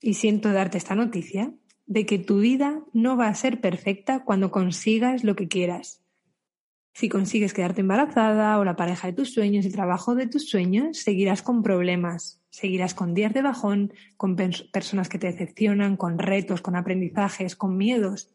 y 0.00 0.14
siento 0.14 0.52
darte 0.52 0.78
esta 0.78 0.94
noticia, 0.94 1.52
de 1.86 2.06
que 2.06 2.20
tu 2.20 2.38
vida 2.38 2.84
no 2.92 3.16
va 3.16 3.26
a 3.26 3.34
ser 3.34 3.60
perfecta 3.60 4.22
cuando 4.22 4.52
consigas 4.52 5.24
lo 5.24 5.34
que 5.34 5.48
quieras. 5.48 6.04
Si 6.92 7.08
consigues 7.08 7.52
quedarte 7.52 7.80
embarazada 7.80 8.60
o 8.60 8.64
la 8.64 8.76
pareja 8.76 9.08
de 9.08 9.14
tus 9.14 9.32
sueños, 9.34 9.66
el 9.66 9.72
trabajo 9.72 10.14
de 10.14 10.28
tus 10.28 10.48
sueños, 10.48 10.98
seguirás 10.98 11.42
con 11.42 11.64
problemas, 11.64 12.40
seguirás 12.50 12.94
con 12.94 13.12
días 13.12 13.34
de 13.34 13.42
bajón, 13.42 13.92
con 14.16 14.36
personas 14.36 15.08
que 15.08 15.18
te 15.18 15.26
decepcionan, 15.26 15.96
con 15.96 16.20
retos, 16.20 16.60
con 16.60 16.76
aprendizajes, 16.76 17.56
con 17.56 17.76
miedos. 17.76 18.32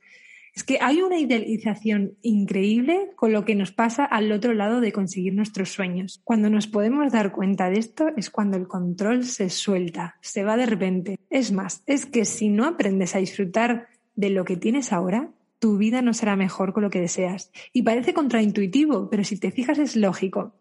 Es 0.53 0.63
que 0.63 0.79
hay 0.81 1.01
una 1.01 1.17
idealización 1.17 2.17
increíble 2.22 3.12
con 3.15 3.31
lo 3.31 3.46
que 3.46 3.55
nos 3.55 3.72
pasa 3.72 4.03
al 4.03 4.31
otro 4.31 4.53
lado 4.53 4.81
de 4.81 4.91
conseguir 4.91 5.34
nuestros 5.34 5.70
sueños. 5.70 6.22
Cuando 6.25 6.50
nos 6.50 6.67
podemos 6.67 7.12
dar 7.12 7.31
cuenta 7.31 7.70
de 7.70 7.79
esto 7.79 8.10
es 8.17 8.29
cuando 8.29 8.58
el 8.58 8.67
control 8.67 9.24
se 9.24 9.50
suelta, 9.50 10.17
se 10.22 10.43
va 10.43 10.58
de 10.58 10.65
repente. 10.65 11.20
Es 11.29 11.51
más, 11.51 11.84
es 11.86 12.05
que 12.05 12.25
si 12.25 12.50
no 12.50 12.65
aprendes 12.65 13.15
a 13.15 13.20
disfrutar 13.20 13.88
de 14.15 14.29
lo 14.29 14.43
que 14.43 14.58
tienes 14.58 14.91
ahora, 14.91 15.31
tu 15.62 15.77
vida 15.77 16.01
no 16.01 16.15
será 16.15 16.36
mejor 16.36 16.74
con 16.74 16.81
lo 16.81 16.89
que 16.89 17.00
deseas. 17.00 17.51
Y 17.72 17.84
parece 17.84 18.15
contraintuitivo, 18.15 19.12
pero 19.12 19.24
si 19.24 19.39
te 19.39 19.51
fijas 19.51 19.77
es 19.77 19.96
lógico. 19.96 20.55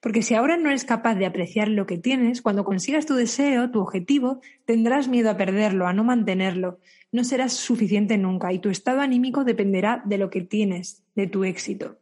Porque 0.00 0.22
si 0.22 0.34
ahora 0.34 0.56
no 0.56 0.70
eres 0.70 0.84
capaz 0.84 1.14
de 1.14 1.24
apreciar 1.24 1.68
lo 1.68 1.86
que 1.86 1.98
tienes, 1.98 2.42
cuando 2.42 2.64
consigas 2.64 3.06
tu 3.06 3.14
deseo, 3.14 3.70
tu 3.70 3.80
objetivo, 3.80 4.40
tendrás 4.64 5.06
miedo 5.06 5.30
a 5.30 5.36
perderlo, 5.36 5.86
a 5.86 5.92
no 5.92 6.02
mantenerlo. 6.02 6.80
No 7.12 7.24
serás 7.24 7.52
suficiente 7.54 8.18
nunca 8.18 8.52
y 8.52 8.58
tu 8.58 8.70
estado 8.70 9.00
anímico 9.00 9.44
dependerá 9.44 10.02
de 10.04 10.18
lo 10.18 10.30
que 10.30 10.42
tienes, 10.42 11.02
de 11.14 11.26
tu 11.26 11.44
éxito. 11.44 11.98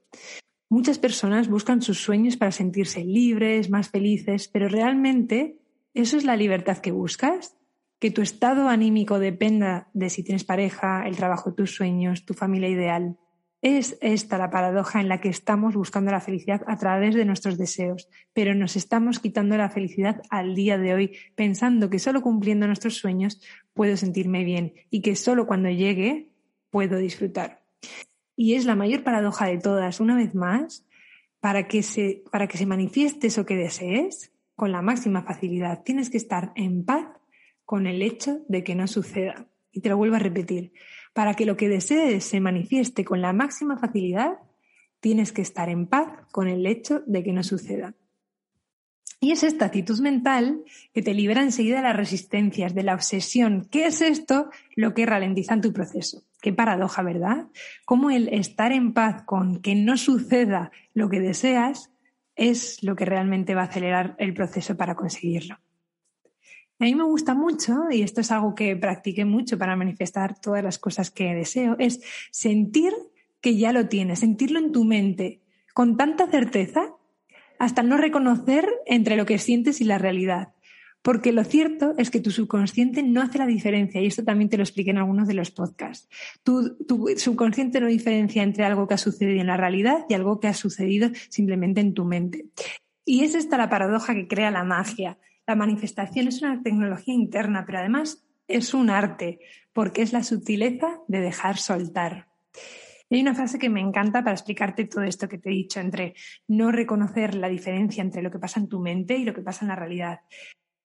Muchas 0.70 0.98
personas 0.98 1.48
buscan 1.48 1.80
sus 1.80 1.98
sueños 1.98 2.36
para 2.36 2.52
sentirse 2.52 3.04
libres, 3.04 3.70
más 3.70 3.88
felices, 3.88 4.48
pero 4.48 4.68
realmente, 4.68 5.58
¿eso 5.94 6.16
es 6.16 6.24
la 6.24 6.36
libertad 6.36 6.78
que 6.78 6.92
buscas? 6.92 7.58
que 7.98 8.10
tu 8.10 8.22
estado 8.22 8.68
anímico 8.68 9.18
dependa 9.18 9.88
de 9.92 10.10
si 10.10 10.22
tienes 10.22 10.44
pareja, 10.44 11.06
el 11.06 11.16
trabajo 11.16 11.54
tus 11.54 11.74
sueños, 11.74 12.24
tu 12.24 12.34
familia 12.34 12.68
ideal. 12.68 13.18
Es 13.60 13.98
esta 14.00 14.38
la 14.38 14.50
paradoja 14.50 15.00
en 15.00 15.08
la 15.08 15.20
que 15.20 15.28
estamos 15.28 15.74
buscando 15.74 16.12
la 16.12 16.20
felicidad 16.20 16.62
a 16.68 16.78
través 16.78 17.16
de 17.16 17.24
nuestros 17.24 17.58
deseos, 17.58 18.08
pero 18.32 18.54
nos 18.54 18.76
estamos 18.76 19.18
quitando 19.18 19.56
la 19.56 19.68
felicidad 19.68 20.22
al 20.30 20.54
día 20.54 20.78
de 20.78 20.94
hoy 20.94 21.16
pensando 21.34 21.90
que 21.90 21.98
solo 21.98 22.22
cumpliendo 22.22 22.68
nuestros 22.68 22.96
sueños 22.96 23.40
puedo 23.74 23.96
sentirme 23.96 24.44
bien 24.44 24.74
y 24.90 25.02
que 25.02 25.16
solo 25.16 25.48
cuando 25.48 25.70
llegue 25.70 26.28
puedo 26.70 26.98
disfrutar. 26.98 27.64
Y 28.36 28.54
es 28.54 28.64
la 28.64 28.76
mayor 28.76 29.02
paradoja 29.02 29.46
de 29.46 29.58
todas, 29.58 29.98
una 29.98 30.14
vez 30.14 30.36
más, 30.36 30.86
para 31.40 31.66
que 31.66 31.82
se, 31.82 32.22
para 32.30 32.46
que 32.46 32.58
se 32.58 32.66
manifieste 32.66 33.26
eso 33.26 33.44
que 33.44 33.56
desees 33.56 34.32
con 34.54 34.70
la 34.70 34.82
máxima 34.82 35.22
facilidad, 35.22 35.82
tienes 35.82 36.10
que 36.10 36.16
estar 36.16 36.52
en 36.54 36.84
paz 36.84 37.08
con 37.64 37.88
el 37.88 38.02
hecho 38.02 38.40
de 38.48 38.62
que 38.62 38.76
no 38.76 38.86
suceda. 38.86 39.48
Y 39.78 39.80
te 39.80 39.90
lo 39.90 39.96
vuelvo 39.96 40.16
a 40.16 40.18
repetir. 40.18 40.72
Para 41.12 41.34
que 41.34 41.46
lo 41.46 41.56
que 41.56 41.68
desees 41.68 42.24
se 42.24 42.40
manifieste 42.40 43.04
con 43.04 43.22
la 43.22 43.32
máxima 43.32 43.78
facilidad, 43.78 44.38
tienes 44.98 45.30
que 45.30 45.40
estar 45.40 45.68
en 45.68 45.86
paz 45.86 46.08
con 46.32 46.48
el 46.48 46.66
hecho 46.66 47.04
de 47.06 47.22
que 47.22 47.32
no 47.32 47.44
suceda. 47.44 47.94
Y 49.20 49.30
es 49.30 49.44
esta 49.44 49.66
actitud 49.66 50.00
mental 50.00 50.64
que 50.92 51.00
te 51.00 51.14
libera 51.14 51.42
enseguida 51.42 51.76
de 51.76 51.84
las 51.84 51.96
resistencias, 51.96 52.74
de 52.74 52.82
la 52.82 52.94
obsesión. 52.94 53.68
¿Qué 53.70 53.86
es 53.86 54.02
esto 54.02 54.50
lo 54.74 54.94
que 54.94 55.06
ralentiza 55.06 55.54
en 55.54 55.60
tu 55.60 55.72
proceso? 55.72 56.24
Qué 56.40 56.52
paradoja, 56.52 57.04
¿verdad? 57.04 57.46
Cómo 57.84 58.10
el 58.10 58.26
estar 58.34 58.72
en 58.72 58.92
paz 58.92 59.22
con 59.26 59.62
que 59.62 59.76
no 59.76 59.96
suceda 59.96 60.72
lo 60.92 61.08
que 61.08 61.20
deseas 61.20 61.92
es 62.34 62.82
lo 62.82 62.96
que 62.96 63.04
realmente 63.04 63.54
va 63.54 63.62
a 63.62 63.66
acelerar 63.66 64.16
el 64.18 64.34
proceso 64.34 64.76
para 64.76 64.96
conseguirlo. 64.96 65.60
A 66.80 66.84
mí 66.84 66.94
me 66.94 67.04
gusta 67.04 67.34
mucho, 67.34 67.90
y 67.90 68.02
esto 68.02 68.20
es 68.20 68.30
algo 68.30 68.54
que 68.54 68.76
practiqué 68.76 69.24
mucho 69.24 69.58
para 69.58 69.74
manifestar 69.74 70.38
todas 70.40 70.62
las 70.62 70.78
cosas 70.78 71.10
que 71.10 71.34
deseo, 71.34 71.76
es 71.78 72.00
sentir 72.30 72.92
que 73.40 73.56
ya 73.56 73.72
lo 73.72 73.88
tienes, 73.88 74.20
sentirlo 74.20 74.58
en 74.58 74.72
tu 74.72 74.84
mente 74.84 75.40
con 75.74 75.96
tanta 75.96 76.28
certeza 76.28 76.94
hasta 77.58 77.82
no 77.82 77.96
reconocer 77.96 78.68
entre 78.86 79.16
lo 79.16 79.26
que 79.26 79.38
sientes 79.38 79.80
y 79.80 79.84
la 79.84 79.98
realidad. 79.98 80.54
Porque 81.02 81.32
lo 81.32 81.44
cierto 81.44 81.94
es 81.96 82.10
que 82.10 82.20
tu 82.20 82.30
subconsciente 82.30 83.02
no 83.02 83.22
hace 83.22 83.38
la 83.38 83.46
diferencia, 83.46 84.00
y 84.00 84.06
esto 84.06 84.24
también 84.24 84.50
te 84.50 84.56
lo 84.56 84.62
expliqué 84.62 84.90
en 84.90 84.98
algunos 84.98 85.28
de 85.28 85.34
los 85.34 85.50
podcasts. 85.50 86.08
Tu, 86.42 86.76
tu, 86.84 87.08
subconsciente 87.16 87.80
no 87.80 87.86
diferencia 87.86 88.42
entre 88.42 88.64
algo 88.64 88.86
que 88.86 88.94
ha 88.94 88.98
sucedido 88.98 89.40
en 89.40 89.46
la 89.46 89.56
realidad 89.56 90.04
y 90.08 90.14
algo 90.14 90.40
que 90.40 90.48
ha 90.48 90.54
sucedido 90.54 91.10
simplemente 91.28 91.80
en 91.80 91.94
tu 91.94 92.04
mente. 92.04 92.46
Y 93.04 93.24
es 93.24 93.34
esta 93.34 93.56
la 93.56 93.70
paradoja 93.70 94.14
que 94.14 94.28
crea 94.28 94.50
la 94.50 94.64
magia. 94.64 95.18
La 95.48 95.54
manifestación 95.54 96.28
es 96.28 96.42
una 96.42 96.62
tecnología 96.62 97.14
interna, 97.14 97.64
pero 97.64 97.78
además 97.78 98.22
es 98.48 98.74
un 98.74 98.90
arte, 98.90 99.40
porque 99.72 100.02
es 100.02 100.12
la 100.12 100.22
sutileza 100.22 101.00
de 101.08 101.20
dejar 101.20 101.56
soltar. 101.56 102.28
Y 103.08 103.16
hay 103.16 103.22
una 103.22 103.34
frase 103.34 103.58
que 103.58 103.70
me 103.70 103.80
encanta 103.80 104.22
para 104.22 104.34
explicarte 104.34 104.84
todo 104.84 105.04
esto 105.04 105.26
que 105.26 105.38
te 105.38 105.48
he 105.48 105.54
dicho, 105.54 105.80
entre 105.80 106.12
no 106.48 106.70
reconocer 106.70 107.34
la 107.34 107.48
diferencia 107.48 108.02
entre 108.02 108.20
lo 108.20 108.30
que 108.30 108.38
pasa 108.38 108.60
en 108.60 108.68
tu 108.68 108.78
mente 108.78 109.16
y 109.16 109.24
lo 109.24 109.32
que 109.32 109.40
pasa 109.40 109.64
en 109.64 109.68
la 109.68 109.76
realidad. 109.76 110.20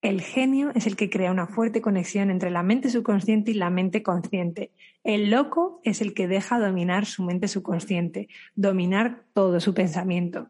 El 0.02 0.22
genio 0.22 0.72
es 0.76 0.88
el 0.88 0.96
que 0.96 1.10
crea 1.10 1.34
una 1.34 1.48
fuerte 1.48 1.82
conexión 1.82 2.32
entre 2.32 2.50
la 2.50 2.64
mente 2.64 2.90
subconsciente 2.90 3.52
y 3.52 3.56
la 3.56 3.70
mente 3.70 4.02
consciente. 4.02 4.72
El 5.04 5.30
loco 5.30 5.82
es 5.84 6.00
el 6.00 6.14
que 6.14 6.30
deja 6.30 6.58
dominar 6.58 7.06
su 7.06 7.24
mente 7.24 7.50
subconsciente, 7.50 8.30
dominar 8.56 9.26
todo 9.34 9.60
su 9.60 9.74
pensamiento. 9.74 10.48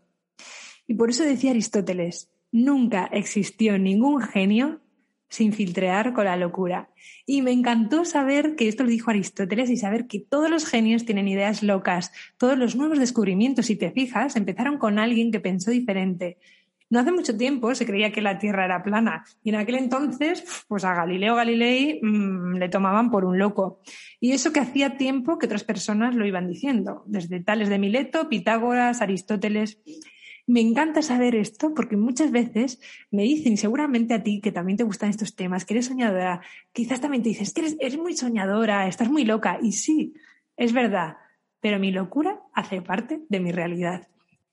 Y 0.86 0.94
por 0.94 1.10
eso 1.10 1.24
decía 1.24 1.50
Aristóteles, 1.50 2.30
nunca 2.54 3.10
existió 3.12 3.78
ningún 3.78 4.22
genio 4.22 4.80
sin 5.28 5.52
filtrear 5.52 6.14
con 6.14 6.26
la 6.26 6.38
locura. 6.38 6.90
Y 7.26 7.42
me 7.42 7.52
encantó 7.52 8.06
saber 8.06 8.56
que 8.56 8.68
esto 8.68 8.84
lo 8.84 8.90
dijo 8.90 9.10
Aristóteles 9.10 9.70
y 9.72 9.78
saber 9.78 10.06
que 10.06 10.20
todos 10.20 10.50
los 10.50 10.66
genios 10.66 11.06
tienen 11.06 11.28
ideas 11.28 11.64
locas. 11.64 12.14
Todos 12.38 12.58
los 12.58 12.76
nuevos 12.76 13.00
descubrimientos, 13.00 13.66
si 13.66 13.76
te 13.76 13.92
fijas, 13.92 14.36
empezaron 14.36 14.78
con 14.78 15.00
alguien 15.00 15.32
que 15.32 15.40
pensó 15.40 15.72
diferente. 15.72 16.38
No 16.92 17.00
hace 17.00 17.12
mucho 17.12 17.36
tiempo 17.36 17.74
se 17.74 17.88
creía 17.88 18.12
que 18.12 18.22
la 18.22 18.38
Tierra 18.38 18.66
era 18.66 18.84
plana 18.84 19.26
y 19.44 19.50
en 19.50 19.56
aquel 19.56 19.76
entonces, 19.76 20.66
pues 20.68 20.84
a 20.84 20.94
Galileo 20.94 21.34
Galilei 21.34 22.00
mmm, 22.04 22.58
le 22.58 22.70
tomaban 22.70 23.10
por 23.10 23.26
un 23.26 23.40
loco. 23.40 23.82
Y 24.20 24.34
eso 24.34 24.54
que 24.54 24.60
hacía 24.60 24.96
tiempo 24.96 25.40
que 25.40 25.48
otras 25.48 25.64
personas 25.64 26.14
lo 26.14 26.28
iban 26.28 26.48
diciendo, 26.48 27.04
desde 27.08 27.40
Tales 27.40 27.70
de 27.70 27.80
Mileto, 27.80 28.30
Pitágoras, 28.30 29.02
Aristóteles. 29.02 29.82
Me 30.46 30.60
encanta 30.60 31.02
saber 31.02 31.36
esto 31.36 31.74
porque 31.74 31.96
muchas 31.96 32.32
veces 32.32 32.82
me 33.12 33.24
dicen, 33.24 33.56
seguramente 33.56 34.14
a 34.14 34.24
ti 34.24 34.42
que 34.42 34.52
también 34.52 34.78
te 34.78 34.84
gustan 34.84 35.10
estos 35.10 35.36
temas, 35.36 35.64
que 35.64 35.74
eres 35.74 35.86
soñadora, 35.86 36.42
quizás 36.74 37.00
también 37.00 37.24
te 37.24 37.30
dices 37.30 37.54
que 37.54 37.62
eres, 37.62 37.78
eres 37.80 37.98
muy 37.98 38.16
soñadora, 38.16 38.88
estás 38.88 39.10
muy 39.10 39.24
loca. 39.24 39.60
Y 39.62 39.72
sí, 39.72 40.14
es 40.58 40.74
verdad, 40.74 41.16
pero 41.62 41.80
mi 41.80 41.92
locura 41.92 42.42
hace 42.54 42.82
parte 42.82 43.22
de 43.30 43.40
mi 43.40 43.54
realidad. 43.54 44.10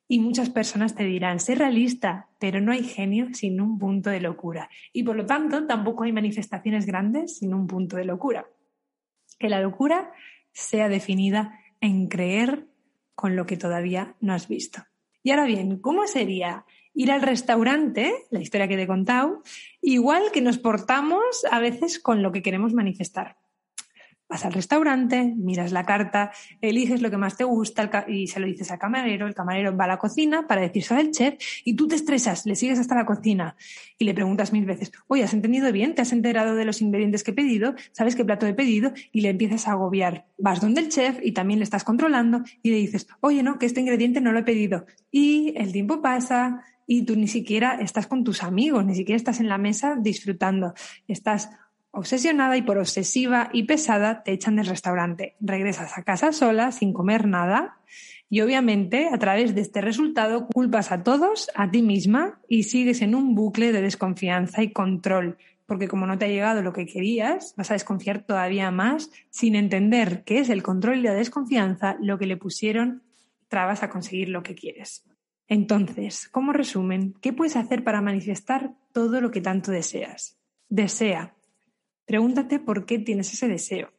Y 0.07 0.21
muchas 0.21 0.51
personas 0.51 0.95
te 0.95 1.05
dirán, 1.05 1.41
sé 1.41 1.57
realista, 1.57 2.29
pero 2.39 2.61
no 2.61 2.73
hay 2.73 2.85
genio 2.85 3.33
sin 3.35 3.61
un 3.61 3.79
punto 3.79 4.11
de 4.11 4.21
locura. 4.21 4.69
Y 4.93 5.03
por 5.03 5.17
lo 5.17 5.27
tanto, 5.27 5.67
tampoco 5.67 6.05
hay 6.05 6.13
manifestaciones 6.13 6.87
grandes 6.87 7.39
sin 7.39 7.53
un 7.53 7.67
punto 7.67 7.97
de 7.97 8.05
locura. 8.05 8.47
Que 9.39 9.49
la 9.49 9.61
locura 9.61 10.13
sea 10.53 10.89
definida 10.89 11.61
en 11.81 12.09
creer 12.09 12.67
con 13.15 13.35
lo 13.35 13.47
que 13.47 13.57
todavía 13.57 14.15
no 14.21 14.35
has 14.35 14.49
visto. 14.49 14.83
Y 15.23 15.31
ahora 15.31 15.45
bien, 15.45 15.79
¿cómo 15.79 16.07
sería 16.07 16.65
ir 16.95 17.11
al 17.13 17.23
restaurante, 17.23 18.27
la 18.31 18.41
historia 18.41 18.69
que 18.69 18.77
te 18.77 18.83
he 18.83 18.87
contado, 18.87 19.43
igual 19.81 20.31
que 20.33 20.41
nos 20.41 20.59
portamos 20.59 21.25
a 21.51 21.59
veces 21.61 21.99
con 21.99 22.23
lo 22.23 22.33
que 22.33 22.43
queremos 22.43 22.73
manifestar? 22.73 23.40
Vas 24.31 24.45
al 24.45 24.53
restaurante, 24.53 25.35
miras 25.37 25.73
la 25.73 25.85
carta, 25.85 26.31
eliges 26.61 27.03
lo 27.03 27.11
que 27.11 27.17
más 27.17 27.37
te 27.37 27.43
gusta 27.43 27.91
y 28.07 28.29
se 28.29 28.39
lo 28.39 28.47
dices 28.47 28.71
al 28.71 28.79
camarero. 28.79 29.27
El 29.27 29.35
camarero 29.35 29.77
va 29.77 29.87
a 29.87 29.89
la 29.89 29.99
cocina 29.99 30.47
para 30.47 30.61
decirse 30.61 30.95
al 30.95 31.11
chef 31.11 31.35
y 31.65 31.75
tú 31.75 31.89
te 31.89 31.97
estresas, 31.97 32.47
le 32.47 32.55
sigues 32.55 32.79
hasta 32.79 32.95
la 32.95 33.05
cocina 33.05 33.57
y 33.99 34.05
le 34.05 34.15
preguntas 34.15 34.53
mil 34.53 34.65
veces, 34.65 34.93
oye, 35.09 35.25
¿has 35.25 35.35
entendido 35.35 35.73
bien? 35.73 35.97
¿Te 35.97 36.03
has 36.03 36.13
enterado 36.13 36.55
de 36.55 36.65
los 36.65 36.81
ingredientes 36.81 37.25
que 37.25 37.33
he 37.33 37.35
pedido? 37.35 37.75
¿Sabes 37.91 38.15
qué 38.15 38.25
plato 38.25 38.47
he 38.47 38.55
pedido? 38.55 38.93
Y 39.11 39.23
le 39.23 39.31
empiezas 39.31 39.67
a 39.67 39.73
agobiar. 39.73 40.27
Vas 40.39 40.61
donde 40.61 40.81
el 40.81 40.91
chef 40.91 41.19
y 41.25 41.33
también 41.33 41.59
le 41.59 41.65
estás 41.65 41.83
controlando 41.83 42.45
y 42.63 42.71
le 42.71 42.77
dices, 42.77 43.09
oye, 43.19 43.43
no, 43.43 43.59
que 43.59 43.67
este 43.67 43.81
ingrediente 43.81 44.21
no 44.21 44.31
lo 44.31 44.39
he 44.39 44.45
pedido. 44.45 44.87
Y 45.11 45.55
el 45.57 45.73
tiempo 45.73 46.01
pasa 46.01 46.63
y 46.87 47.03
tú 47.03 47.15
ni 47.15 47.29
siquiera 47.29 47.79
estás 47.81 48.07
con 48.07 48.25
tus 48.25 48.43
amigos, 48.43 48.85
ni 48.85 48.95
siquiera 48.95 49.17
estás 49.17 49.39
en 49.39 49.49
la 49.49 49.59
mesa 49.59 49.97
disfrutando. 49.97 50.75
Estás 51.07 51.51
Obsesionada 51.93 52.57
y 52.57 52.63
por 52.63 52.79
obsesiva 52.79 53.51
y 53.53 53.65
pesada 53.65 54.23
te 54.23 54.33
echan 54.33 54.57
del 54.57 54.67
restaurante. 54.67 55.35
Regresas 55.41 55.99
a 55.99 56.03
casa 56.05 56.33
sola, 56.33 56.71
sin 56.71 56.93
comer 56.93 57.27
nada, 57.27 57.79
y 58.29 58.43
obviamente 58.43 59.09
a 59.13 59.19
través 59.19 59.57
de 59.57 59.61
este 59.61 59.81
resultado 59.81 60.47
culpas 60.47 60.93
a 60.93 61.03
todos, 61.03 61.51
a 61.57 61.71
ti 61.71 61.83
misma, 61.83 62.41
y 62.49 62.63
sigues 62.63 63.03
en 63.03 63.17
un 63.17 63.35
bucle 63.35 63.73
de 63.73 63.83
desconfianza 63.83 64.63
y 64.63 64.73
control, 64.73 65.37
porque 65.67 65.89
como 65.89 66.07
no 66.07 66.17
te 66.17 66.27
ha 66.27 66.29
llegado 66.29 66.63
lo 66.63 66.73
que 66.73 66.87
querías, 66.87 67.55
vas 67.57 67.71
a 67.73 67.75
desconfiar 67.75 68.23
todavía 68.23 68.71
más 68.71 69.11
sin 69.31 69.57
entender 69.57 70.23
que 70.23 70.39
es 70.39 70.49
el 70.49 70.63
control 70.63 70.99
y 70.99 71.03
la 71.03 71.15
desconfianza 71.15 71.97
lo 72.01 72.19
que 72.19 72.27
le 72.27 72.37
pusieron 72.37 73.03
trabas 73.49 73.83
a 73.83 73.91
conseguir 73.91 74.29
lo 74.29 74.45
que 74.45 74.55
quieres. 74.55 75.05
Entonces, 75.49 76.29
como 76.29 76.53
resumen, 76.53 77.15
¿qué 77.21 77.33
puedes 77.33 77.57
hacer 77.57 77.83
para 77.83 78.01
manifestar 78.01 78.75
todo 78.93 79.21
lo 79.21 79.33
que 79.33 79.41
tanto 79.41 79.73
deseas? 79.73 80.39
Desea, 80.69 81.35
Pregúntate 82.11 82.59
por 82.59 82.87
qué 82.87 82.99
tienes 82.99 83.33
ese 83.33 83.47
deseo. 83.47 83.93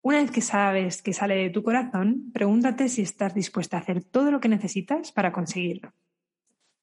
Una 0.00 0.22
vez 0.22 0.30
que 0.30 0.40
sabes 0.40 1.02
que 1.02 1.12
sale 1.12 1.34
de 1.34 1.50
tu 1.50 1.62
corazón, 1.62 2.30
pregúntate 2.32 2.88
si 2.88 3.02
estás 3.02 3.34
dispuesta 3.34 3.76
a 3.76 3.80
hacer 3.80 4.02
todo 4.02 4.30
lo 4.30 4.40
que 4.40 4.48
necesitas 4.48 5.12
para 5.12 5.30
conseguirlo. 5.30 5.92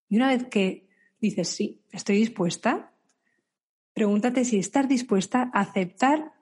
Y 0.09 0.17
una 0.17 0.27
vez 0.27 0.45
que 0.45 0.87
dices 1.19 1.47
sí, 1.47 1.81
estoy 1.91 2.17
dispuesta, 2.17 2.93
pregúntate 3.93 4.45
si 4.45 4.59
estás 4.59 4.87
dispuesta 4.87 5.49
a 5.55 5.61
aceptar 5.61 6.33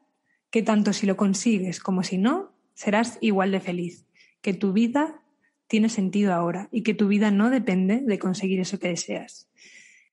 que 0.50 0.62
tanto 0.62 0.92
si 0.92 1.08
lo 1.08 1.16
consigues 1.16 1.80
como 1.80 2.04
si 2.04 2.18
no, 2.18 2.52
serás 2.74 3.18
igual 3.22 3.54
de 3.54 3.62
feliz, 3.62 4.06
que 4.42 4.54
tu 4.54 4.74
vida 4.74 5.24
tiene 5.68 5.88
sentido 5.88 6.34
ahora 6.34 6.68
y 6.74 6.84
que 6.84 6.96
tu 6.96 7.08
vida 7.08 7.32
no 7.32 7.50
depende 7.50 8.02
de 8.02 8.20
conseguir 8.20 8.60
eso 8.60 8.78
que 8.78 8.90
deseas. 8.90 9.50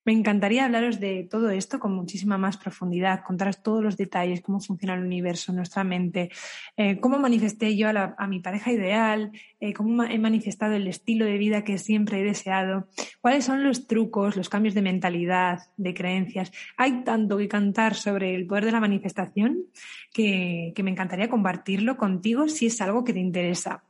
Me 0.07 0.13
encantaría 0.13 0.65
hablaros 0.65 1.01
de 1.01 1.27
todo 1.29 1.51
esto 1.51 1.81
con 1.81 1.93
muchísima 1.93 2.39
más 2.39 2.57
profundidad, 2.59 3.25
contaros 3.25 3.61
todos 3.61 3.83
los 3.83 3.97
detalles, 3.97 4.41
cómo 4.41 4.61
funciona 4.61 4.95
el 4.95 5.03
universo, 5.03 5.53
nuestra 5.53 5.83
mente, 5.83 6.31
eh, 6.77 7.01
cómo 7.01 7.19
manifesté 7.19 7.77
yo 7.77 7.89
a, 7.89 8.27
mi 8.29 8.39
pareja 8.39 8.71
ideal, 8.71 9.33
eh, 9.59 9.73
cómo 9.73 10.05
he 10.05 10.17
manifestado 10.21 10.75
el 10.75 10.87
estilo 10.87 11.25
de 11.25 11.39
vida 11.39 11.65
que 11.65 11.77
siempre 11.79 12.21
he 12.21 12.23
deseado, 12.23 12.87
cuáles 13.21 13.47
son 13.47 13.65
los 13.65 13.89
trucos, 13.89 14.37
los 14.37 14.49
cambios 14.49 14.75
de 14.75 14.83
mentalidad, 14.83 15.59
de 15.77 15.93
creencias. 15.93 16.53
Hay 16.77 17.03
tanto 17.03 17.37
que 17.37 17.49
cantar 17.49 17.97
sobre 17.97 18.37
el 18.37 18.47
poder 18.47 18.67
de 18.67 18.73
la 18.73 18.81
manifestación 18.81 19.65
que, 20.13 20.73
me 20.85 20.93
encantaría 20.93 21.29
compartirlo 21.29 21.97
contigo 21.97 22.47
si 22.47 22.67
es 22.67 22.81
algo 22.81 23.03
que 23.03 23.13
te 23.13 23.19
interesa. 23.19 23.83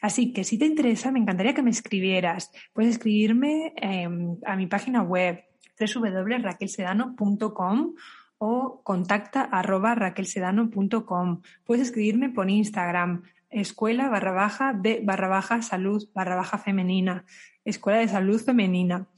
Así 0.00 0.32
que 0.32 0.42
si 0.42 0.56
te 0.56 0.64
interesa, 0.64 1.12
me 1.12 1.18
encantaría 1.18 1.52
que 1.52 1.60
me 1.62 1.68
escribieras. 1.68 2.50
Puedes 2.72 2.92
escribirme 2.92 3.74
em, 3.76 4.38
a 4.46 4.56
mi 4.56 4.66
página 4.66 5.02
web 5.02 5.49
www.raquelsedano.com 5.80 7.94
o 8.38 8.80
contacta 8.82 9.42
arroba 9.42 9.94
raquelsedano.com. 9.94 11.42
Puedes 11.64 11.88
escribirme 11.88 12.30
por 12.30 12.50
Instagram, 12.50 13.22
escuela 13.50 14.08
barra 14.08 14.32
baja 14.32 14.72
de 14.72 15.02
barra 15.04 15.28
baja 15.28 15.62
salud 15.62 16.08
barra 16.14 16.36
baja 16.36 16.58
femenina, 16.58 17.24
escuela 17.64 17.98
de 17.98 18.08
salud 18.08 18.40
femenina. 18.40 19.08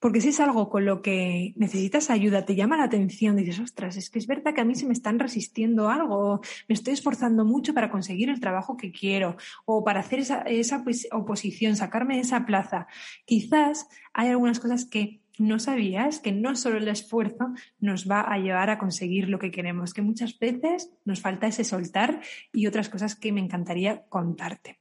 Porque 0.00 0.22
si 0.22 0.30
es 0.30 0.40
algo 0.40 0.70
con 0.70 0.86
lo 0.86 1.02
que 1.02 1.52
necesitas 1.56 2.08
ayuda, 2.08 2.46
te 2.46 2.54
llama 2.54 2.78
la 2.78 2.84
atención, 2.84 3.36
dices, 3.36 3.60
ostras, 3.60 3.98
es 3.98 4.08
que 4.08 4.18
es 4.18 4.26
verdad 4.26 4.54
que 4.54 4.62
a 4.62 4.64
mí 4.64 4.74
se 4.74 4.86
me 4.86 4.94
están 4.94 5.18
resistiendo 5.18 5.90
algo, 5.90 6.40
me 6.68 6.74
estoy 6.74 6.94
esforzando 6.94 7.44
mucho 7.44 7.74
para 7.74 7.90
conseguir 7.90 8.30
el 8.30 8.40
trabajo 8.40 8.78
que 8.78 8.92
quiero 8.92 9.36
o 9.66 9.84
para 9.84 10.00
hacer 10.00 10.20
esa, 10.20 10.40
esa 10.40 10.82
pues, 10.84 11.06
oposición, 11.12 11.76
sacarme 11.76 12.14
de 12.14 12.22
esa 12.22 12.46
plaza. 12.46 12.86
Quizás 13.26 13.88
hay 14.14 14.30
algunas 14.30 14.58
cosas 14.58 14.86
que 14.86 15.19
no 15.40 15.58
sabías 15.58 16.20
que 16.20 16.32
no 16.32 16.54
solo 16.54 16.76
el 16.76 16.88
esfuerzo 16.88 17.54
nos 17.80 18.08
va 18.08 18.20
a 18.20 18.38
llevar 18.38 18.68
a 18.68 18.78
conseguir 18.78 19.28
lo 19.28 19.38
que 19.38 19.50
queremos, 19.50 19.94
que 19.94 20.02
muchas 20.02 20.38
veces 20.38 20.92
nos 21.04 21.20
falta 21.20 21.46
ese 21.46 21.64
soltar 21.64 22.20
y 22.52 22.66
otras 22.66 22.90
cosas 22.90 23.16
que 23.16 23.32
me 23.32 23.40
encantaría 23.40 24.04
contarte. 24.08 24.78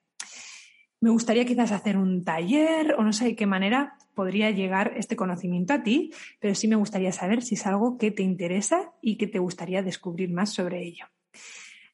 Me 0.99 1.11
gustaría 1.11 1.45
quizás 1.45 1.71
hacer 1.71 1.97
un 1.97 2.25
taller 2.25 2.93
o 2.97 3.03
no 3.03 3.13
sé 3.13 3.23
de 3.23 3.35
qué 3.37 3.45
manera 3.45 3.97
podría 4.13 4.51
llegar 4.51 4.93
este 4.97 5.15
conocimiento 5.15 5.73
a 5.73 5.81
ti, 5.81 6.11
pero 6.41 6.53
sí 6.53 6.67
me 6.67 6.75
gustaría 6.75 7.13
saber 7.13 7.41
si 7.41 7.55
es 7.55 7.65
algo 7.65 7.97
que 7.97 8.11
te 8.11 8.21
interesa 8.21 8.91
y 9.01 9.15
que 9.15 9.27
te 9.27 9.39
gustaría 9.39 9.81
descubrir 9.81 10.29
más 10.29 10.51
sobre 10.51 10.83
ello. 10.83 11.05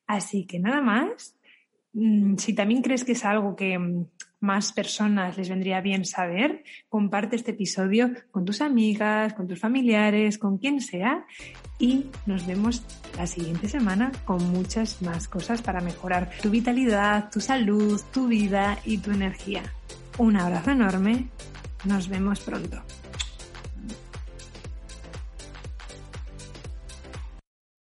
Así 0.07 0.47
que 0.47 0.57
nada 0.57 0.81
más, 0.81 1.37
mm, 1.93 2.37
si 2.37 2.55
también 2.55 2.81
crees 2.81 3.03
que 3.03 3.11
es 3.11 3.25
algo 3.25 3.55
que 3.55 3.77
más 4.45 4.71
personas 4.71 5.37
les 5.37 5.49
vendría 5.49 5.81
bien 5.81 6.05
saber, 6.05 6.63
comparte 6.87 7.35
este 7.35 7.51
episodio 7.51 8.11
con 8.31 8.45
tus 8.45 8.61
amigas, 8.61 9.33
con 9.33 9.47
tus 9.47 9.59
familiares, 9.59 10.37
con 10.37 10.57
quien 10.57 10.79
sea 10.79 11.25
y 11.79 12.05
nos 12.25 12.45
vemos 12.45 12.83
la 13.17 13.27
siguiente 13.27 13.67
semana 13.67 14.11
con 14.23 14.41
muchas 14.51 15.01
más 15.01 15.27
cosas 15.27 15.61
para 15.61 15.81
mejorar 15.81 16.29
tu 16.41 16.49
vitalidad, 16.49 17.29
tu 17.29 17.41
salud, 17.41 18.01
tu 18.13 18.27
vida 18.27 18.77
y 18.85 18.99
tu 18.99 19.11
energía. 19.11 19.63
Un 20.17 20.37
abrazo 20.37 20.71
enorme, 20.71 21.27
nos 21.83 22.07
vemos 22.07 22.39
pronto. 22.39 22.81